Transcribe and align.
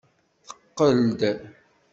Teqqel-d. 0.45 1.21